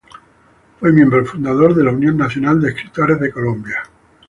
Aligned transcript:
Fue 0.79 0.91
Miembro 0.91 1.23
fundador 1.27 1.75
de 1.75 1.83
la 1.83 1.91
Unión 1.91 2.17
Nacional 2.17 2.59
de 2.59 2.69
Escritores 2.69 3.19
de 3.19 3.31
Colombia. 3.31 3.83